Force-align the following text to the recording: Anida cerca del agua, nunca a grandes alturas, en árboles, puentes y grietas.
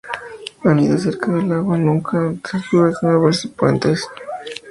Anida 0.63 0.97
cerca 0.97 1.31
del 1.31 1.51
agua, 1.51 1.77
nunca 1.77 2.17
a 2.17 2.21
grandes 2.21 2.53
alturas, 2.55 2.95
en 3.03 3.09
árboles, 3.09 3.47
puentes 3.55 4.03
y 4.03 4.07
grietas. 4.09 4.59